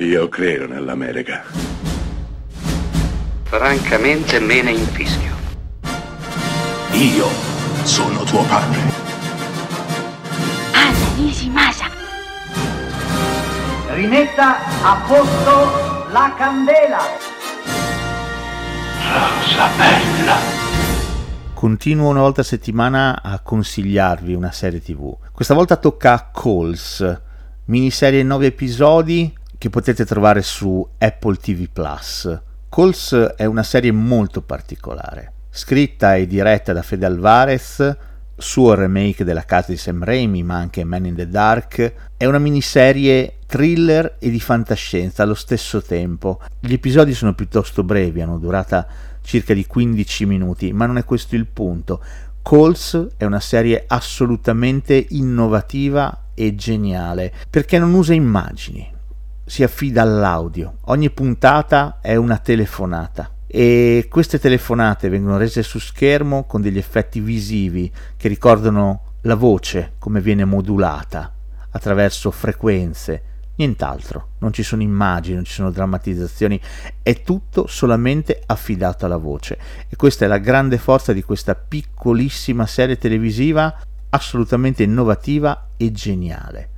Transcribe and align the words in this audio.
Io 0.00 0.28
credo 0.28 0.68
nell'America. 0.68 1.42
Francamente 3.42 4.38
me 4.38 4.62
ne 4.62 4.70
infischio. 4.70 5.34
Io 6.92 7.26
sono 7.82 8.22
tuo 8.22 8.44
padre. 8.44 8.78
Anna 10.70 11.16
Nishimasa. 11.16 11.86
Rimetta 13.94 14.58
a 14.84 15.04
posto 15.04 16.10
la 16.12 16.32
candela. 16.38 17.00
Rosa 19.02 19.68
bella. 19.76 20.36
Continuo 21.54 22.08
una 22.08 22.20
volta 22.20 22.42
a 22.42 22.44
settimana 22.44 23.20
a 23.20 23.40
consigliarvi 23.40 24.32
una 24.32 24.52
serie 24.52 24.80
tv. 24.80 25.12
Questa 25.32 25.54
volta 25.54 25.74
tocca 25.74 26.12
a 26.12 26.30
Calls, 26.32 27.20
miniserie 27.64 28.20
in 28.20 28.28
9 28.28 28.46
episodi 28.46 29.34
che 29.58 29.70
potete 29.70 30.06
trovare 30.06 30.40
su 30.40 30.86
Apple 30.98 31.36
TV 31.36 31.68
Plus. 31.70 32.40
Calls 32.68 33.34
è 33.36 33.44
una 33.44 33.64
serie 33.64 33.90
molto 33.90 34.40
particolare, 34.40 35.32
scritta 35.50 36.14
e 36.14 36.26
diretta 36.26 36.72
da 36.72 36.82
Fede 36.82 37.06
Alvarez, 37.06 37.96
suo 38.36 38.74
remake 38.74 39.24
della 39.24 39.44
casa 39.44 39.72
di 39.72 39.76
Sam 39.76 40.04
Raimi, 40.04 40.44
ma 40.44 40.56
anche 40.56 40.84
Man 40.84 41.06
in 41.06 41.16
the 41.16 41.28
Dark. 41.28 41.92
È 42.16 42.24
una 42.24 42.38
miniserie 42.38 43.38
thriller 43.46 44.16
e 44.20 44.30
di 44.30 44.38
fantascienza 44.38 45.24
allo 45.24 45.34
stesso 45.34 45.82
tempo. 45.82 46.40
Gli 46.60 46.74
episodi 46.74 47.12
sono 47.14 47.34
piuttosto 47.34 47.82
brevi, 47.82 48.22
hanno 48.22 48.38
durata 48.38 48.86
circa 49.22 49.54
di 49.54 49.66
15 49.66 50.26
minuti, 50.26 50.72
ma 50.72 50.86
non 50.86 50.98
è 50.98 51.04
questo 51.04 51.34
il 51.34 51.46
punto. 51.46 52.00
Calls 52.42 53.08
è 53.16 53.24
una 53.24 53.40
serie 53.40 53.84
assolutamente 53.88 55.06
innovativa 55.10 56.26
e 56.34 56.54
geniale 56.54 57.34
perché 57.50 57.78
non 57.78 57.92
usa 57.92 58.14
immagini, 58.14 58.88
si 59.48 59.62
affida 59.62 60.02
all'audio. 60.02 60.76
Ogni 60.84 61.10
puntata 61.10 61.98
è 62.00 62.14
una 62.16 62.36
telefonata 62.38 63.32
e 63.46 64.06
queste 64.10 64.38
telefonate 64.38 65.08
vengono 65.08 65.38
rese 65.38 65.62
su 65.62 65.78
schermo 65.78 66.44
con 66.44 66.60
degli 66.60 66.76
effetti 66.76 67.18
visivi 67.20 67.90
che 68.16 68.28
ricordano 68.28 69.14
la 69.22 69.34
voce 69.34 69.94
come 69.98 70.20
viene 70.20 70.44
modulata 70.44 71.32
attraverso 71.70 72.30
frequenze, 72.30 73.22
nient'altro, 73.56 74.32
non 74.40 74.52
ci 74.52 74.62
sono 74.62 74.82
immagini, 74.82 75.36
non 75.36 75.44
ci 75.44 75.54
sono 75.54 75.70
drammatizzazioni, 75.70 76.60
è 77.02 77.22
tutto 77.22 77.66
solamente 77.66 78.42
affidato 78.44 79.06
alla 79.06 79.16
voce. 79.16 79.58
E 79.88 79.96
questa 79.96 80.26
è 80.26 80.28
la 80.28 80.38
grande 80.38 80.76
forza 80.76 81.14
di 81.14 81.22
questa 81.22 81.54
piccolissima 81.54 82.66
serie 82.66 82.98
televisiva 82.98 83.74
assolutamente 84.10 84.82
innovativa 84.82 85.68
e 85.78 85.90
geniale 85.90 86.76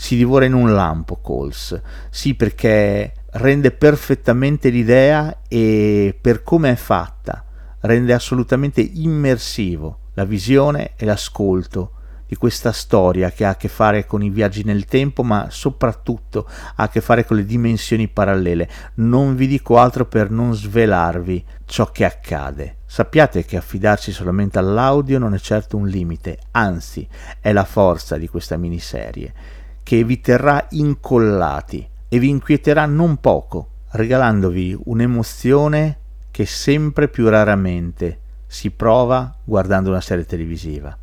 si 0.00 0.16
divora 0.16 0.46
in 0.46 0.54
un 0.54 0.72
lampo 0.72 1.16
Coles, 1.16 1.78
sì 2.08 2.34
perché 2.34 3.12
rende 3.32 3.70
perfettamente 3.70 4.70
l'idea 4.70 5.42
e 5.46 6.16
per 6.18 6.42
come 6.42 6.72
è 6.72 6.74
fatta 6.74 7.44
rende 7.80 8.14
assolutamente 8.14 8.80
immersivo 8.80 9.98
la 10.14 10.24
visione 10.24 10.92
e 10.96 11.04
l'ascolto 11.04 11.92
di 12.26 12.34
questa 12.34 12.72
storia 12.72 13.30
che 13.30 13.44
ha 13.44 13.50
a 13.50 13.56
che 13.56 13.68
fare 13.68 14.06
con 14.06 14.22
i 14.22 14.30
viaggi 14.30 14.64
nel 14.64 14.86
tempo, 14.86 15.22
ma 15.22 15.48
soprattutto 15.50 16.48
ha 16.48 16.84
a 16.84 16.88
che 16.88 17.02
fare 17.02 17.26
con 17.26 17.36
le 17.36 17.44
dimensioni 17.44 18.08
parallele. 18.08 18.70
Non 18.94 19.34
vi 19.34 19.46
dico 19.46 19.76
altro 19.76 20.06
per 20.06 20.30
non 20.30 20.54
svelarvi 20.54 21.44
ciò 21.66 21.90
che 21.90 22.06
accade. 22.06 22.78
Sappiate 22.86 23.44
che 23.44 23.58
affidarsi 23.58 24.12
solamente 24.12 24.58
all'audio 24.58 25.18
non 25.18 25.34
è 25.34 25.38
certo 25.38 25.76
un 25.76 25.88
limite, 25.88 26.38
anzi 26.52 27.06
è 27.38 27.52
la 27.52 27.64
forza 27.64 28.16
di 28.16 28.28
questa 28.28 28.56
miniserie 28.56 29.58
che 29.90 30.04
vi 30.04 30.20
terrà 30.20 30.68
incollati 30.70 31.84
e 32.06 32.20
vi 32.20 32.28
inquieterà 32.28 32.86
non 32.86 33.16
poco, 33.16 33.70
regalandovi 33.88 34.78
un'emozione 34.84 35.98
che 36.30 36.46
sempre 36.46 37.08
più 37.08 37.28
raramente 37.28 38.20
si 38.46 38.70
prova 38.70 39.34
guardando 39.42 39.90
una 39.90 40.00
serie 40.00 40.24
televisiva. 40.24 40.96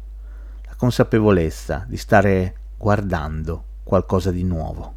La 0.68 0.76
consapevolezza 0.78 1.84
di 1.86 1.98
stare 1.98 2.56
guardando 2.78 3.62
qualcosa 3.84 4.32
di 4.32 4.44
nuovo. 4.44 4.97